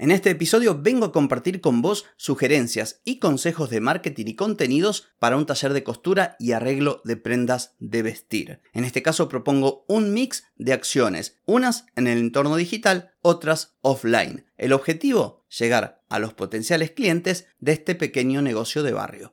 En 0.00 0.12
este 0.12 0.30
episodio 0.30 0.80
vengo 0.80 1.06
a 1.06 1.12
compartir 1.12 1.60
con 1.60 1.82
vos 1.82 2.06
sugerencias 2.16 3.00
y 3.04 3.18
consejos 3.18 3.68
de 3.68 3.80
marketing 3.80 4.26
y 4.28 4.36
contenidos 4.36 5.08
para 5.18 5.36
un 5.36 5.44
taller 5.44 5.72
de 5.72 5.82
costura 5.82 6.36
y 6.38 6.52
arreglo 6.52 7.02
de 7.04 7.16
prendas 7.16 7.74
de 7.80 8.02
vestir. 8.02 8.60
En 8.72 8.84
este 8.84 9.02
caso 9.02 9.28
propongo 9.28 9.84
un 9.88 10.14
mix 10.14 10.44
de 10.54 10.72
acciones, 10.72 11.40
unas 11.46 11.86
en 11.96 12.06
el 12.06 12.18
entorno 12.18 12.54
digital, 12.54 13.10
otras 13.22 13.76
offline. 13.80 14.46
El 14.56 14.72
objetivo, 14.72 15.44
llegar 15.58 16.04
a 16.08 16.20
los 16.20 16.32
potenciales 16.32 16.92
clientes 16.92 17.48
de 17.58 17.72
este 17.72 17.96
pequeño 17.96 18.40
negocio 18.40 18.84
de 18.84 18.92
barrio. 18.92 19.32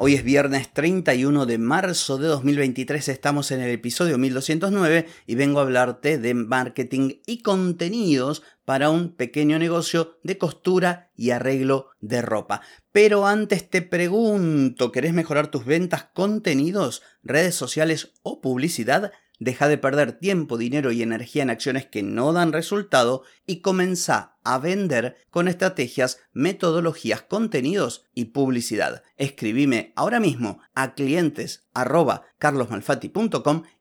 Hoy 0.00 0.14
es 0.14 0.22
viernes 0.22 0.72
31 0.72 1.44
de 1.44 1.58
marzo 1.58 2.18
de 2.18 2.28
2023, 2.28 3.08
estamos 3.08 3.50
en 3.50 3.60
el 3.60 3.70
episodio 3.70 4.16
1209 4.16 5.08
y 5.26 5.34
vengo 5.34 5.58
a 5.58 5.62
hablarte 5.62 6.18
de 6.18 6.34
marketing 6.34 7.14
y 7.26 7.42
contenidos 7.42 8.44
para 8.64 8.90
un 8.90 9.16
pequeño 9.16 9.58
negocio 9.58 10.20
de 10.22 10.38
costura 10.38 11.10
y 11.16 11.30
arreglo 11.30 11.88
de 11.98 12.22
ropa. 12.22 12.60
Pero 12.92 13.26
antes 13.26 13.68
te 13.68 13.82
pregunto, 13.82 14.92
¿querés 14.92 15.14
mejorar 15.14 15.50
tus 15.50 15.64
ventas, 15.64 16.04
contenidos, 16.14 17.02
redes 17.24 17.56
sociales 17.56 18.12
o 18.22 18.40
publicidad? 18.40 19.10
Deja 19.38 19.68
de 19.68 19.78
perder 19.78 20.12
tiempo, 20.12 20.58
dinero 20.58 20.90
y 20.90 21.02
energía 21.02 21.44
en 21.44 21.50
acciones 21.50 21.86
que 21.86 22.02
no 22.02 22.32
dan 22.32 22.52
resultado 22.52 23.22
y 23.46 23.60
comenzá 23.60 24.36
a 24.42 24.58
vender 24.58 25.16
con 25.30 25.46
estrategias, 25.46 26.18
metodologías, 26.32 27.22
contenidos 27.22 28.04
y 28.14 28.26
publicidad. 28.26 29.02
Escribime 29.16 29.92
ahora 29.94 30.18
mismo 30.18 30.60
a 30.74 30.94
clientes 30.94 31.68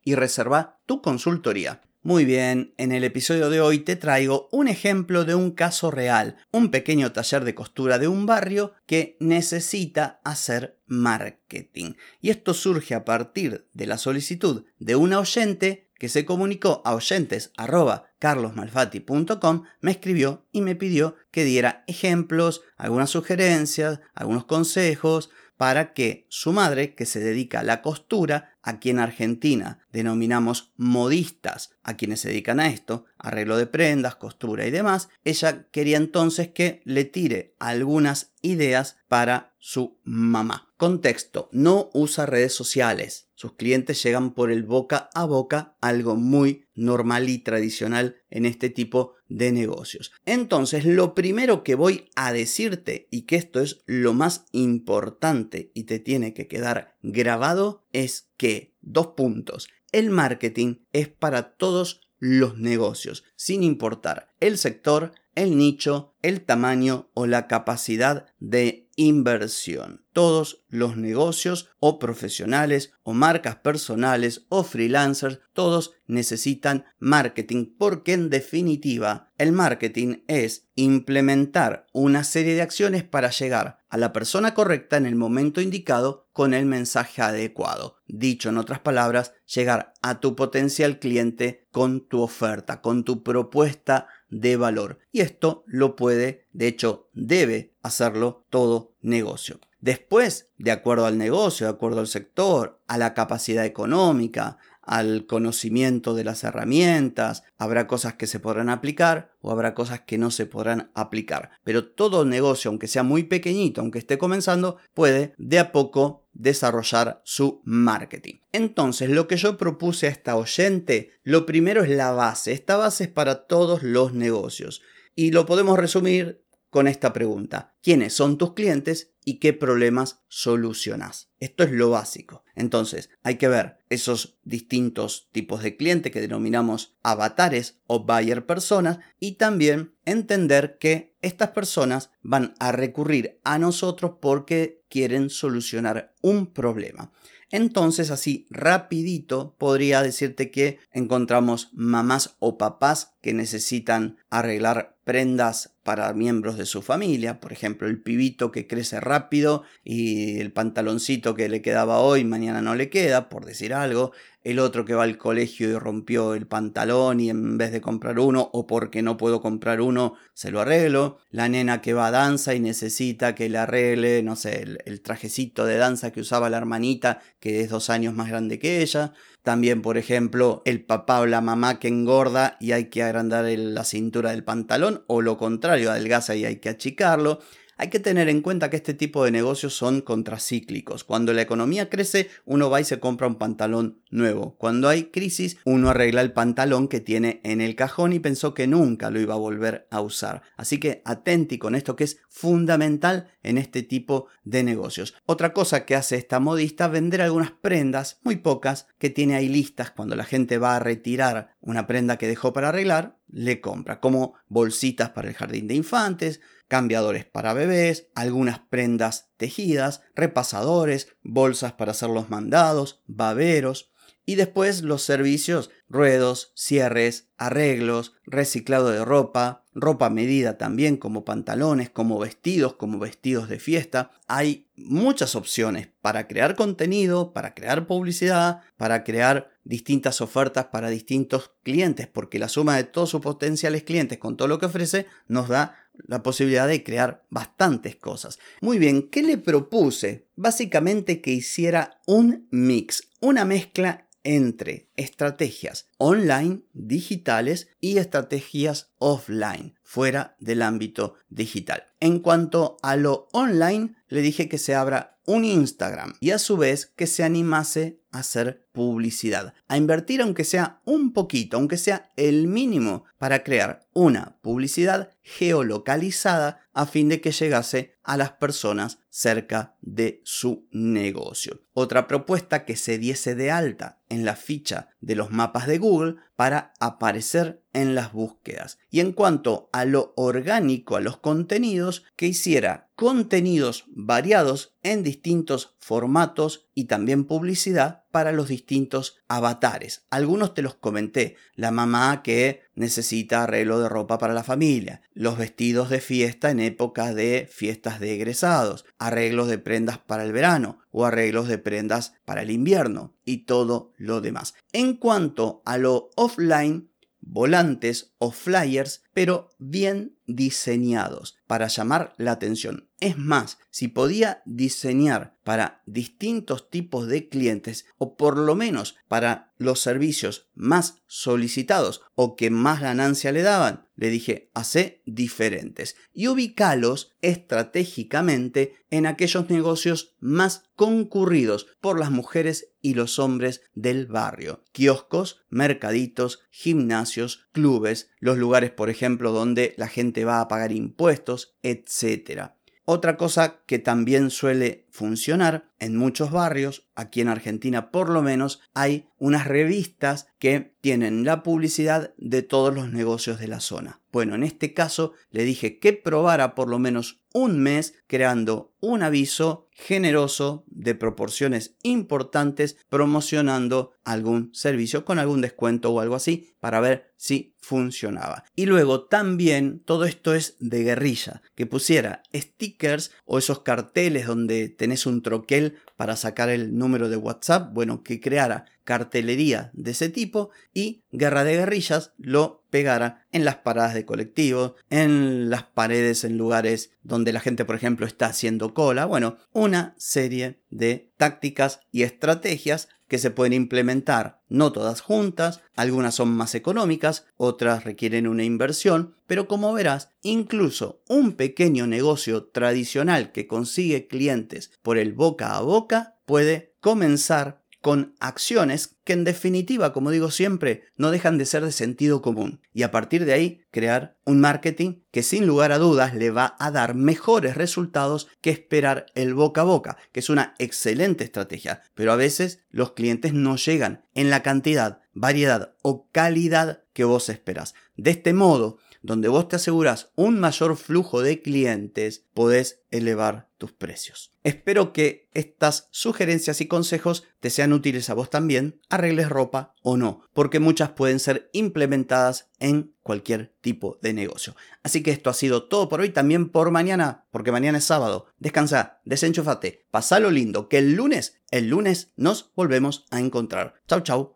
y 0.04 0.16
reserva 0.16 0.80
tu 0.86 1.02
consultoría. 1.02 1.82
Muy 2.08 2.24
bien, 2.24 2.74
en 2.78 2.94
el 2.94 3.04
episodio 3.04 3.50
de 3.50 3.60
hoy 3.60 3.80
te 3.80 3.98
traigo 3.98 4.48
un 4.54 4.70
ejemplo 4.70 5.26
de 5.26 5.36
un 5.36 5.52
caso 5.52 5.92
real, 5.92 6.38
un 6.54 6.72
pequeño 6.72 7.12
taller 7.12 7.44
de 7.44 7.54
costura 7.54 8.00
de 8.00 8.08
un 8.08 8.26
barrio 8.26 8.72
que 8.86 9.18
necesita 9.20 10.22
hacer 10.24 10.80
marketing. 10.86 11.96
Y 12.22 12.30
esto 12.30 12.54
surge 12.54 12.96
a 12.96 13.04
partir 13.04 13.68
de 13.74 13.88
la 13.88 13.98
solicitud 13.98 14.64
de 14.80 14.96
una 14.96 15.20
oyente 15.20 15.90
que 16.00 16.08
se 16.08 16.24
comunicó 16.24 16.82
a 16.86 16.96
oyentes@carlosmalfatti.com, 16.96 19.64
me 19.82 19.92
escribió 19.92 20.46
y 20.54 20.62
me 20.62 20.78
pidió 20.78 21.18
que 21.30 21.44
diera 21.44 21.84
ejemplos, 21.88 22.62
algunas 22.78 23.10
sugerencias, 23.10 24.00
algunos 24.14 24.46
consejos 24.46 25.30
para 25.58 25.94
que 25.94 26.26
su 26.30 26.54
madre, 26.54 26.96
que 26.96 27.06
se 27.06 27.20
dedica 27.20 27.60
a 27.60 27.64
la 27.64 27.82
costura, 27.82 28.57
aquí 28.68 28.90
en 28.90 29.00
Argentina 29.00 29.80
denominamos 29.94 30.74
modistas 30.76 31.72
a 31.84 31.96
quienes 31.96 32.20
se 32.20 32.28
dedican 32.28 32.60
a 32.60 32.68
esto, 32.68 33.06
arreglo 33.18 33.56
de 33.56 33.66
prendas, 33.66 34.16
costura 34.16 34.68
y 34.68 34.72
demás, 34.72 35.08
ella 35.24 35.68
quería 35.72 35.96
entonces 35.96 36.50
que 36.50 36.82
le 36.84 37.06
tire 37.06 37.56
algunas 37.60 38.34
ideas 38.42 38.98
para 39.08 39.56
su 39.58 40.00
mamá. 40.04 40.67
Contexto, 40.78 41.50
no 41.52 41.90
usa 41.94 42.28
redes 42.28 42.54
sociales. 42.54 43.30
Sus 43.34 43.54
clientes 43.54 44.02
llegan 44.04 44.36
por 44.36 44.52
el 44.52 44.62
boca 44.62 45.10
a 45.16 45.26
boca, 45.26 45.76
algo 45.82 46.16
muy 46.16 46.66
normal 46.76 47.30
y 47.30 47.40
tradicional 47.40 48.18
en 48.30 48.46
este 48.46 48.70
tipo 48.70 49.16
de 49.28 49.52
negocios. 49.52 50.12
Entonces, 50.26 50.86
lo 50.86 51.16
primero 51.16 51.64
que 51.64 51.74
voy 51.74 52.10
a 52.16 52.32
decirte, 52.32 53.08
y 53.10 53.24
que 53.24 53.38
esto 53.38 53.60
es 53.60 53.82
lo 53.88 54.14
más 54.14 54.46
importante 54.52 55.72
y 55.74 55.86
te 55.86 55.98
tiene 55.98 56.36
que 56.36 56.48
quedar 56.48 56.96
grabado, 57.02 57.84
es 57.92 58.30
que, 58.38 58.76
dos 58.82 59.08
puntos, 59.08 59.70
el 59.92 60.12
marketing 60.12 60.86
es 60.94 61.08
para 61.08 61.56
todos 61.56 62.02
los 62.20 62.58
negocios, 62.58 63.24
sin 63.36 63.64
importar 63.64 64.34
el 64.40 64.58
sector, 64.58 65.12
el 65.36 65.58
nicho, 65.58 66.16
el 66.22 66.42
tamaño 66.42 67.10
o 67.14 67.28
la 67.28 67.48
capacidad 67.48 68.28
de 68.40 68.87
inversión. 68.98 70.04
Todos 70.12 70.66
los 70.68 70.98
negocios 70.98 71.70
o 71.80 72.00
profesionales 72.00 72.92
o 73.04 73.14
marcas 73.14 73.56
personales 73.58 74.48
o 74.50 74.64
freelancers, 74.64 75.40
todos 75.54 75.94
necesitan 76.08 76.86
marketing 76.98 77.76
porque 77.78 78.14
en 78.14 78.30
definitiva 78.30 79.32
el 79.38 79.52
marketing 79.52 80.24
es 80.28 80.68
implementar 80.76 81.86
una 81.94 82.24
serie 82.24 82.56
de 82.56 82.64
acciones 82.64 83.04
para 83.04 83.30
llegar 83.30 83.80
a 83.90 83.98
la 83.98 84.12
persona 84.12 84.54
correcta 84.54 84.98
en 84.98 85.06
el 85.06 85.16
momento 85.16 85.62
indicado 85.62 86.28
con 86.34 86.56
el 86.56 86.66
mensaje 86.66 87.22
adecuado. 87.22 87.98
Dicho 88.08 88.50
en 88.50 88.58
otras 88.58 88.80
palabras, 88.80 89.34
llegar 89.46 89.94
a 90.02 90.20
tu 90.20 90.36
potencial 90.36 90.98
cliente 90.98 91.68
con 91.72 92.08
tu 92.08 92.22
oferta, 92.22 92.82
con 92.82 93.04
tu 93.04 93.22
propuesta 93.24 94.08
de 94.30 94.58
valor. 94.58 95.00
Y 95.12 95.22
esto 95.22 95.64
lo 95.68 95.96
puede, 95.96 96.48
de 96.54 96.68
hecho, 96.68 97.10
debe 97.14 97.74
hacerlo 97.82 98.46
todo 98.50 98.94
negocio. 99.02 99.60
Después, 99.80 100.52
de 100.58 100.72
acuerdo 100.72 101.06
al 101.06 101.18
negocio, 101.18 101.68
de 101.68 101.74
acuerdo 101.74 102.00
al 102.00 102.08
sector, 102.08 102.82
a 102.88 102.98
la 102.98 103.14
capacidad 103.14 103.64
económica, 103.64 104.58
al 104.82 105.26
conocimiento 105.28 106.16
de 106.16 106.24
las 106.24 106.44
herramientas, 106.44 107.44
habrá 107.58 107.88
cosas 107.88 108.14
que 108.14 108.26
se 108.26 108.40
podrán 108.40 108.70
aplicar 108.70 109.34
o 109.42 109.52
habrá 109.52 109.76
cosas 109.76 110.02
que 110.02 110.18
no 110.18 110.32
se 110.32 110.46
podrán 110.46 110.92
aplicar. 110.96 111.52
Pero 111.64 111.90
todo 111.90 112.26
negocio, 112.26 112.70
aunque 112.70 112.88
sea 112.88 113.04
muy 113.04 113.24
pequeñito, 113.24 113.82
aunque 113.82 114.00
esté 114.00 114.18
comenzando, 114.18 114.78
puede 114.94 115.36
de 115.38 115.60
a 115.60 115.72
poco 115.74 116.27
desarrollar 116.38 117.22
su 117.24 117.62
marketing. 117.66 118.36
Entonces, 118.52 119.10
lo 119.10 119.28
que 119.28 119.38
yo 119.38 119.58
propuse 119.58 120.08
a 120.08 120.12
esta 120.12 120.36
oyente, 120.36 121.12
lo 121.24 121.46
primero 121.46 121.84
es 121.84 121.90
la 121.90 122.12
base. 122.12 122.52
Esta 122.52 122.78
base 122.78 123.06
es 123.06 123.10
para 123.10 123.48
todos 123.48 123.84
los 123.84 124.14
negocios. 124.14 124.82
Y 125.16 125.32
lo 125.32 125.46
podemos 125.46 125.78
resumir 125.78 126.44
con 126.70 126.88
esta 126.88 127.12
pregunta. 127.12 127.76
¿Quiénes 127.82 128.14
son 128.14 128.38
tus 128.38 128.54
clientes 128.54 129.16
y 129.28 129.40
qué 129.40 129.52
problemas 129.52 130.22
solucionas? 130.30 131.34
Esto 131.42 131.66
es 131.66 131.72
lo 131.72 131.90
básico. 131.90 132.46
Entonces, 132.56 133.10
hay 133.24 133.36
que 133.36 133.50
ver 133.50 133.80
esos 133.90 134.40
distintos 134.46 135.28
tipos 135.34 135.62
de 135.64 135.76
clientes 135.76 136.14
que 136.14 136.22
denominamos 136.22 136.96
avatares 137.04 137.82
o 137.88 138.06
buyer 138.06 138.46
personas 138.46 139.00
y 139.20 139.34
también 139.34 139.94
entender 140.06 140.78
que 140.80 141.18
estas 141.22 141.50
personas 141.50 142.10
van 142.22 142.54
a 142.60 142.72
recurrir 142.72 143.42
a 143.44 143.60
nosotros 143.60 144.14
porque 144.22 144.86
quieren 144.88 145.30
solucionar 145.30 146.16
un 146.22 146.54
problema. 146.54 147.12
Entonces 147.52 148.12
así 148.12 148.48
rapidito 148.50 149.58
podría 149.58 150.04
decirte 150.04 150.52
que 150.52 150.80
encontramos 150.92 151.70
mamás 151.74 152.38
o 152.40 152.58
papás 152.58 153.18
que 153.22 153.34
necesitan 153.34 154.20
arreglar 154.30 154.97
prendas 155.08 155.78
para 155.84 156.12
miembros 156.12 156.58
de 156.58 156.66
su 156.66 156.82
familia, 156.82 157.40
por 157.40 157.54
ejemplo 157.54 157.88
el 157.88 158.04
pibito 158.04 158.52
que 158.52 158.68
crece 158.68 159.00
rápido 159.00 159.64
y 159.86 160.42
el 160.42 160.52
pantaloncito 160.52 161.34
que 161.34 161.48
le 161.48 161.62
quedaba 161.62 162.00
hoy 162.00 162.26
mañana 162.26 162.62
no 162.62 162.76
le 162.76 162.90
queda, 162.90 163.30
por 163.30 163.46
decir 163.46 163.74
algo, 163.74 164.12
el 164.50 164.60
otro 164.60 164.86
que 164.86 164.94
va 164.94 165.04
al 165.04 165.18
colegio 165.18 165.70
y 165.70 165.78
rompió 165.78 166.34
el 166.34 166.48
pantalón 166.48 167.20
y 167.20 167.30
en 167.30 167.58
vez 167.58 167.74
de 167.74 167.82
comprar 167.82 168.18
uno 168.18 168.50
o 168.54 168.66
porque 168.66 169.02
no 169.02 169.18
puedo 169.18 169.42
comprar 169.42 169.82
uno 169.82 170.14
se 170.34 170.52
lo 170.52 170.62
arreglo, 170.62 171.18
la 171.32 171.50
nena 171.50 171.82
que 171.82 171.94
va 171.94 172.08
a 172.08 172.12
danza 172.12 172.56
y 172.56 172.62
necesita 172.62 173.36
que 173.36 173.50
le 173.50 173.58
arregle, 173.58 174.24
no 174.24 174.38
sé, 174.38 174.62
el, 174.62 174.80
el 174.86 175.02
trajecito 175.02 175.66
de 175.66 175.76
danza 175.76 176.12
que 176.12 176.22
usaba 176.22 176.50
la 176.50 176.58
hermanita 176.58 177.20
que 177.42 177.60
es 177.60 177.70
dos 177.70 177.90
años 177.90 178.14
más 178.14 178.30
grande 178.30 178.58
que 178.58 178.82
ella, 178.82 179.14
también, 179.44 179.82
por 179.82 179.98
ejemplo, 179.98 180.62
el 180.66 180.84
papá 180.84 181.22
o 181.22 181.26
la 181.26 181.40
mamá 181.40 181.80
que 181.80 181.88
engorda 181.88 182.58
y 182.60 182.74
hay 182.74 182.90
que 182.90 183.04
agrandar 183.04 183.46
la 183.46 183.86
cintura 183.86 184.32
del 184.32 184.44
pantalón, 184.44 185.04
o 185.08 185.22
lo 185.22 185.38
contrario, 185.38 185.90
adelgaza 185.90 186.36
y 186.36 186.44
hay 186.44 186.58
que 186.58 186.68
achicarlo. 186.68 187.40
Hay 187.80 187.90
que 187.90 188.00
tener 188.00 188.28
en 188.28 188.42
cuenta 188.42 188.72
que 188.72 188.78
este 188.78 188.96
tipo 188.96 189.24
de 189.24 189.30
negocios 189.30 189.76
son 189.76 190.02
contracíclicos. 190.02 191.04
Cuando 191.04 191.32
la 191.32 191.44
economía 191.44 191.90
crece, 191.90 192.30
uno 192.44 192.72
va 192.72 192.82
y 192.82 192.84
se 192.84 193.00
compra 193.00 193.28
un 193.28 193.36
pantalón 193.36 194.02
nuevo. 194.10 194.56
Cuando 194.58 194.90
hay 194.90 195.06
crisis, 195.06 195.58
uno 195.64 195.92
arregla 195.92 196.22
el 196.22 196.34
pantalón 196.34 196.88
que 196.88 197.02
tiene 197.02 197.40
en 197.44 197.62
el 197.62 197.76
cajón 197.76 198.14
y 198.14 198.20
pensó 198.20 198.56
que 198.56 198.66
nunca 198.66 199.12
lo 199.12 199.20
iba 199.20 199.36
a 199.36 199.38
volver 199.38 199.88
a 199.92 200.02
usar. 200.02 200.42
Así 200.56 200.80
que 200.80 201.04
atenti 201.06 201.60
con 201.60 201.76
esto 201.76 201.96
que 201.96 202.06
es 202.06 202.18
fundamental 202.30 203.28
en 203.44 203.60
este 203.60 203.84
tipo 203.84 204.28
de 204.44 204.64
negocios. 204.64 205.14
Otra 205.28 205.54
cosa 205.54 205.86
que 205.86 205.96
hace 205.96 206.16
esta 206.16 206.40
modista, 206.40 206.88
vender 206.88 207.22
algunas 207.22 207.52
prendas, 207.52 208.20
muy 208.24 208.38
pocas, 208.38 208.88
que 208.98 209.12
tiene 209.12 209.36
ahí 209.36 209.50
listas 209.50 209.92
cuando 209.92 210.16
la 210.16 210.24
gente 210.24 210.58
va 210.58 210.76
a 210.76 210.80
retirar 210.80 211.56
una 211.62 211.86
prenda 211.86 212.18
que 212.18 212.28
dejó 212.28 212.54
para 212.54 212.70
arreglar, 212.70 213.17
le 213.28 213.62
compra, 213.62 214.00
como 214.00 214.34
bolsitas 214.48 215.10
para 215.10 215.28
el 215.30 215.36
jardín 215.36 215.68
de 215.68 215.76
infantes, 215.76 216.42
cambiadores 216.68 217.26
para 217.26 217.54
bebés, 217.54 218.08
algunas 218.16 218.60
prendas 218.60 219.32
tejidas, 219.38 220.02
repasadores, 220.16 221.10
bolsas 221.24 221.74
para 221.74 221.92
hacer 221.92 222.10
los 222.10 222.30
mandados, 222.30 223.02
baberos, 223.08 223.92
y 224.28 224.36
después 224.36 224.84
los 224.84 225.04
servicios, 225.04 225.72
ruedos, 225.88 226.52
cierres, 226.54 227.30
arreglos, 227.38 228.14
reciclado 228.26 228.90
de 228.90 229.06
ropa, 229.06 229.64
ropa 229.74 230.10
medida 230.10 230.58
también 230.58 230.98
como 230.98 231.24
pantalones, 231.24 231.90
como 231.90 232.20
vestidos, 232.20 232.74
como 232.74 233.00
vestidos 233.00 233.48
de 233.48 233.58
fiesta. 233.58 234.12
Hay 234.28 234.68
muchas 234.76 235.36
opciones 235.36 235.88
para 236.02 236.28
crear 236.28 236.58
contenido, 236.58 237.32
para 237.32 237.54
crear 237.54 237.88
publicidad, 237.88 238.64
para 238.76 239.06
crear 239.06 239.50
distintas 239.64 240.22
ofertas 240.22 240.66
para 240.66 240.90
distintos 240.90 241.52
clientes, 241.64 242.08
porque 242.08 242.40
la 242.40 242.50
suma 242.50 242.78
de 242.78 242.86
todos 242.86 243.10
sus 243.10 243.22
potenciales 243.22 243.84
clientes 243.84 244.18
con 244.18 244.38
todo 244.38 244.48
lo 244.48 244.60
que 244.60 244.66
ofrece 244.66 245.08
nos 245.28 245.50
da 245.50 245.76
la 246.06 246.24
posibilidad 246.24 246.68
de 246.68 246.84
crear 246.84 247.26
bastantes 247.30 247.96
cosas. 247.96 248.40
Muy 248.62 248.78
bien, 248.78 249.10
¿qué 249.10 249.24
le 249.24 249.38
propuse? 249.38 250.28
Básicamente 250.36 251.22
que 251.22 251.32
hiciera 251.32 252.00
un 252.06 252.48
mix, 252.52 253.10
una 253.20 253.46
mezcla 253.46 254.07
entre 254.28 254.87
estrategias 254.98 255.90
online, 255.98 256.64
digitales 256.74 257.70
y 257.80 257.98
estrategias 257.98 258.92
offline, 258.98 259.76
fuera 259.84 260.36
del 260.40 260.62
ámbito 260.62 261.16
digital. 261.30 261.86
En 262.02 262.20
cuanto 262.20 262.78
a 262.82 262.98
lo 262.98 263.30
online, 263.32 263.96
le 264.10 264.22
dije 264.22 264.50
que 264.50 264.58
se 264.58 264.76
abra 264.76 265.18
un 265.28 265.44
Instagram 265.44 266.16
y 266.22 266.32
a 266.32 266.40
su 266.40 266.56
vez 266.58 266.86
que 266.86 267.06
se 267.06 267.24
animase 267.24 268.02
a 268.12 268.20
hacer 268.20 268.66
publicidad, 268.72 269.54
a 269.68 269.78
invertir 269.78 270.22
aunque 270.22 270.46
sea 270.46 270.82
un 270.86 271.12
poquito, 271.12 271.58
aunque 271.58 271.78
sea 271.78 272.12
el 272.16 272.48
mínimo, 272.48 273.04
para 273.18 273.44
crear 273.44 273.88
una 273.94 274.38
publicidad 274.42 275.10
geolocalizada 275.22 276.62
a 276.74 276.86
fin 276.86 277.10
de 277.10 277.20
que 277.20 277.32
llegase 277.32 277.98
a 278.04 278.16
las 278.16 278.32
personas 278.32 279.00
cerca 279.10 279.76
de 279.82 280.22
su 280.24 280.68
negocio. 280.72 281.62
Otra 281.74 282.08
propuesta 282.08 282.64
que 282.64 282.78
se 282.78 282.98
diese 282.98 283.36
de 283.36 283.52
alta 283.52 284.02
en 284.08 284.24
la 284.24 284.36
ficha 284.38 284.87
de 285.02 285.16
los 285.16 285.32
mapas 285.32 285.68
de 285.68 285.78
Google 285.78 286.16
para 286.36 286.74
aparecer 286.80 287.64
en 287.78 287.94
las 287.94 288.12
búsquedas. 288.12 288.80
Y 288.90 289.02
en 289.02 289.12
cuanto 289.12 289.70
a 289.72 289.86
lo 289.86 290.14
orgánico, 290.16 290.96
a 290.96 291.00
los 291.00 291.18
contenidos, 291.18 292.06
que 292.16 292.26
hiciera 292.26 292.90
contenidos 292.96 293.86
variados 293.90 294.74
en 294.82 295.04
distintos 295.04 295.76
formatos 295.78 296.68
y 296.74 296.86
también 296.86 297.26
publicidad 297.26 298.06
para 298.10 298.32
los 298.32 298.48
distintos 298.48 299.20
avatares. 299.28 300.08
Algunos 300.10 300.56
te 300.56 300.64
los 300.64 300.74
comenté. 300.74 301.36
La 301.54 301.70
mamá 301.70 302.24
que 302.24 302.62
necesita 302.74 303.44
arreglo 303.44 303.80
de 303.80 303.90
ropa 303.90 304.18
para 304.18 304.34
la 304.34 304.44
familia, 304.44 305.04
los 305.14 305.38
vestidos 305.38 305.92
de 305.92 306.02
fiesta 306.02 306.50
en 306.50 306.60
épocas 306.60 307.14
de 307.14 307.48
fiestas 307.52 308.00
de 308.00 308.16
egresados, 308.16 308.86
arreglos 308.98 309.50
de 309.50 309.60
prendas 309.60 310.00
para 310.00 310.24
el 310.24 310.32
verano 310.32 310.80
o 310.90 311.06
arreglos 311.06 311.48
de 311.48 311.60
prendas 311.60 312.16
para 312.26 312.42
el 312.42 312.50
invierno 312.50 313.14
y 313.24 313.46
todo 313.46 313.94
lo 313.98 314.20
demás. 314.20 314.56
En 314.74 314.96
cuanto 314.96 315.62
a 315.66 315.78
lo 315.78 316.10
offline, 316.16 316.90
volantes 317.30 318.16
o 318.18 318.32
flyers, 318.32 319.04
pero 319.14 319.50
bien 319.60 320.18
diseñados 320.26 321.38
para 321.48 321.68
llamar 321.68 322.14
la 322.18 322.32
atención. 322.32 322.87
Es 323.00 323.16
más, 323.18 323.60
si 323.70 323.90
podía 323.90 324.42
diseñar 324.46 325.38
para 325.44 325.84
distintos 325.86 326.72
tipos 326.72 327.08
de 327.08 327.30
clientes 327.30 327.86
o 328.00 328.18
por 328.18 328.38
lo 328.38 328.56
menos 328.56 328.96
para 329.08 329.54
los 329.60 329.82
servicios 329.82 330.50
más 330.56 331.04
solicitados 331.06 332.02
o 332.16 332.36
que 332.36 332.50
más 332.50 332.82
ganancia 332.82 333.32
le 333.32 333.44
daban, 333.44 333.88
le 333.96 334.10
dije, 334.10 334.50
hace 334.56 335.04
diferentes 335.06 335.96
y 336.12 336.28
ubicalos 336.28 337.16
estratégicamente 337.22 338.76
en 338.90 339.06
aquellos 339.06 339.48
negocios 339.50 340.16
más 340.20 340.64
concurridos 340.76 341.68
por 341.80 342.00
las 342.00 342.10
mujeres 342.10 342.74
y 342.82 342.96
los 342.96 343.20
hombres 343.20 343.62
del 343.76 344.08
barrio. 344.08 344.64
Kioscos, 344.72 345.46
mercaditos, 345.50 346.42
gimnasios, 346.50 347.48
clubes, 347.52 348.10
los 348.20 348.40
lugares, 348.40 348.72
por 348.72 348.90
ejemplo, 348.90 349.32
donde 349.32 349.76
la 349.78 349.88
gente 349.88 350.26
va 350.26 350.42
a 350.42 350.48
pagar 350.48 350.72
impuestos, 350.72 351.58
etc. 351.62 352.57
Otra 352.90 353.18
cosa 353.18 353.60
que 353.66 353.80
también 353.80 354.30
suele 354.30 354.87
funcionar 354.98 355.70
en 355.78 355.96
muchos 355.96 356.32
barrios, 356.32 356.88
aquí 356.96 357.22
en 357.22 357.28
Argentina 357.28 357.92
por 357.92 358.10
lo 358.10 358.24
menos, 358.24 358.62
hay 358.74 359.08
unas 359.20 359.46
revistas 359.46 360.28
que 360.40 360.76
tienen 360.82 361.24
la 361.24 361.44
publicidad 361.44 362.16
de 362.18 362.42
todos 362.42 362.74
los 362.74 362.92
negocios 362.92 363.40
de 363.40 363.48
la 363.48 363.60
zona. 363.60 364.02
Bueno, 364.12 364.34
en 364.34 364.44
este 364.44 364.74
caso 364.74 365.14
le 365.30 365.44
dije 365.44 365.78
que 365.78 365.94
probara 365.94 366.56
por 366.56 366.68
lo 366.68 366.80
menos 366.80 367.22
un 367.34 367.60
mes 367.60 367.94
creando 368.08 368.74
un 368.80 369.04
aviso 369.04 369.68
generoso 369.72 370.66
de 370.68 370.96
proporciones 370.96 371.76
importantes 371.84 372.78
promocionando 372.90 373.92
algún 374.04 374.50
servicio 374.54 375.06
con 375.06 375.20
algún 375.20 375.42
descuento 375.42 375.92
o 375.92 376.00
algo 376.00 376.16
así 376.16 376.56
para 376.60 376.80
ver 376.80 377.14
si 377.16 377.56
funcionaba. 377.60 378.44
Y 378.56 378.66
luego 378.66 379.06
también 379.06 379.82
todo 379.86 380.06
esto 380.06 380.34
es 380.34 380.56
de 380.60 380.84
guerrilla, 380.84 381.44
que 381.54 381.68
pusiera 381.68 382.24
stickers 382.34 383.12
o 383.26 383.38
esos 383.38 383.62
carteles 383.62 384.26
donde 384.26 384.70
tenés 384.88 385.06
un 385.06 385.22
troquel 385.22 385.76
para 385.98 386.16
sacar 386.16 386.48
el 386.48 386.78
número 386.78 387.10
de 387.10 387.18
WhatsApp, 387.18 387.74
bueno, 387.74 388.04
que 388.04 388.22
creara 388.22 388.64
cartelería 388.86 389.70
de 389.74 389.92
ese 389.92 390.08
tipo 390.08 390.50
y 390.74 391.04
Guerra 391.12 391.44
de 391.44 391.58
Guerrillas 391.58 392.14
lo 392.18 392.64
pegara 392.70 393.26
en 393.34 393.44
las 393.44 393.58
paradas 393.58 393.94
de 393.94 394.06
colectivos, 394.06 394.76
en 394.90 395.50
las 395.50 395.64
paredes 395.64 396.24
en 396.24 396.38
lugares 396.38 396.92
donde 397.04 397.34
la 397.34 397.42
gente, 397.42 397.66
por 397.66 397.76
ejemplo, 397.76 398.06
está 398.06 398.28
haciendo 398.28 398.74
cola. 398.74 399.06
Bueno, 399.06 399.36
una 399.52 399.94
serie 399.98 400.62
de 400.70 401.12
tácticas 401.18 401.82
y 401.92 402.04
estrategias 402.04 402.88
que 403.08 403.18
se 403.18 403.32
pueden 403.32 403.54
implementar, 403.54 404.42
no 404.50 404.72
todas 404.72 405.02
juntas, 405.02 405.62
algunas 405.76 406.16
son 406.16 406.30
más 406.30 406.56
económicas, 406.56 407.26
otras 407.38 407.84
requieren 407.84 408.28
una 408.28 408.44
inversión, 408.44 409.16
pero 409.28 409.48
como 409.48 409.74
verás, 409.74 410.10
incluso 410.22 411.02
un 411.08 411.34
pequeño 411.34 411.88
negocio 411.88 412.46
tradicional 412.46 413.32
que 413.32 413.48
consigue 413.48 414.08
clientes 414.08 414.72
por 414.82 414.98
el 414.98 415.14
boca 415.14 415.58
a 415.58 415.62
boca 415.62 416.16
puede 416.26 416.76
comenzar 416.82 417.64
con 417.82 418.16
acciones 418.20 418.98
que 419.04 419.14
en 419.14 419.24
definitiva, 419.24 419.94
como 419.94 420.12
digo 420.12 420.32
siempre, 420.32 420.84
no 420.96 421.12
dejan 421.12 421.38
de 421.38 421.46
ser 421.46 421.64
de 421.64 421.72
sentido 421.72 422.22
común. 422.22 422.62
Y 422.74 422.84
a 422.84 422.92
partir 422.92 423.26
de 423.26 423.34
ahí, 423.34 423.62
crear 423.72 424.18
un 424.26 424.40
marketing 424.42 425.02
que 425.12 425.24
sin 425.24 425.48
lugar 425.48 425.72
a 425.72 425.78
dudas 425.78 426.14
le 426.14 426.32
va 426.32 426.56
a 426.60 426.72
dar 426.72 426.96
mejores 426.96 427.56
resultados 427.56 428.28
que 428.42 428.50
esperar 428.50 429.06
el 429.16 429.34
boca 429.34 429.62
a 429.62 429.66
boca, 429.66 429.98
que 430.12 430.20
es 430.20 430.30
una 430.30 430.56
excelente 430.60 431.24
estrategia. 431.24 431.82
Pero 431.94 432.12
a 432.12 432.18
veces 432.18 432.66
los 432.70 432.92
clientes 432.92 433.34
no 433.34 433.56
llegan 433.56 434.04
en 434.14 434.30
la 434.30 434.44
cantidad, 434.44 435.02
variedad 435.14 435.76
o 435.82 436.10
calidad 436.12 436.84
que 436.94 437.04
vos 437.04 437.30
esperas. 437.30 437.74
De 437.96 438.12
este 438.12 438.34
modo, 438.34 438.80
donde 439.08 439.30
vos 439.30 439.48
te 439.48 439.56
aseguras 439.56 440.12
un 440.16 440.38
mayor 440.38 440.76
flujo 440.76 441.22
de 441.22 441.42
clientes, 441.42 442.26
podés 442.34 442.84
elevar 442.92 443.50
tus 443.58 443.72
precios. 443.72 444.34
Espero 444.44 444.92
que 444.92 445.30
estas 445.34 445.88
sugerencias 445.92 446.60
y 446.60 446.68
consejos 446.68 447.24
te 447.40 447.50
sean 447.50 447.72
útiles 447.72 448.10
a 448.10 448.14
vos 448.14 448.30
también, 448.30 448.82
arregles 448.90 449.30
ropa 449.30 449.74
o 449.82 449.96
no, 449.96 450.22
porque 450.34 450.60
muchas 450.60 450.90
pueden 450.90 451.20
ser 451.20 451.50
implementadas 451.54 452.52
en 452.60 452.94
cualquier 453.02 453.56
tipo 453.62 453.98
de 454.02 454.12
negocio. 454.12 454.56
Así 454.84 455.02
que 455.02 455.12
esto 455.12 455.30
ha 455.30 455.34
sido 455.34 455.64
todo 455.64 455.88
por 455.88 456.02
hoy, 456.02 456.10
también 456.10 456.50
por 456.50 456.70
mañana, 456.70 457.26
porque 457.32 457.54
mañana 457.54 457.78
es 457.78 457.86
sábado. 457.86 458.28
Descansa, 458.40 459.00
desenchufate, 459.06 459.88
pasalo 459.90 460.32
lindo, 460.32 460.68
que 460.68 460.80
el 460.80 460.96
lunes, 460.96 461.40
el 461.50 461.70
lunes 461.70 462.12
nos 462.18 462.52
volvemos 462.56 463.06
a 463.10 463.22
encontrar. 463.22 463.76
Chau, 463.88 464.02
chau. 464.02 464.36